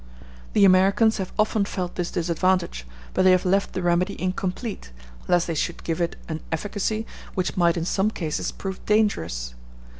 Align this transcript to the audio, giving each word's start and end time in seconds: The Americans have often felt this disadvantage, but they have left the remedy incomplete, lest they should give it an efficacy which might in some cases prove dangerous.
The 0.53 0.65
Americans 0.65 1.17
have 1.19 1.31
often 1.37 1.63
felt 1.63 1.93
this 1.93 2.09
disadvantage, 2.09 2.87
but 3.13 3.21
they 3.21 3.29
have 3.29 3.45
left 3.45 3.73
the 3.73 3.83
remedy 3.83 4.19
incomplete, 4.19 4.89
lest 5.27 5.45
they 5.45 5.53
should 5.53 5.83
give 5.83 6.01
it 6.01 6.15
an 6.27 6.39
efficacy 6.51 7.05
which 7.35 7.55
might 7.55 7.77
in 7.77 7.85
some 7.85 8.09
cases 8.09 8.51
prove 8.51 8.83
dangerous. 8.87 9.53